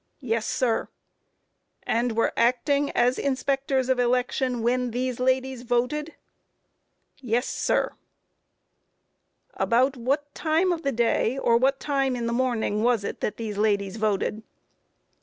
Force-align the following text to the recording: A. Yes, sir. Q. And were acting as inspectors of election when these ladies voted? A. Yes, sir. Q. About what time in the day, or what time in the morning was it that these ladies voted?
A. 0.01 0.25
Yes, 0.25 0.47
sir. 0.47 0.85
Q. 0.87 0.91
And 1.83 2.17
were 2.17 2.33
acting 2.35 2.89
as 2.93 3.19
inspectors 3.19 3.87
of 3.87 3.99
election 3.99 4.63
when 4.63 4.89
these 4.89 5.19
ladies 5.19 5.61
voted? 5.61 6.09
A. 6.09 6.13
Yes, 7.17 7.45
sir. 7.47 7.89
Q. 7.89 7.97
About 9.57 9.95
what 9.97 10.33
time 10.33 10.73
in 10.73 10.81
the 10.81 10.91
day, 10.91 11.37
or 11.37 11.55
what 11.55 11.79
time 11.79 12.15
in 12.15 12.25
the 12.25 12.33
morning 12.33 12.81
was 12.81 13.03
it 13.03 13.19
that 13.21 13.37
these 13.37 13.59
ladies 13.59 13.97
voted? 13.97 14.41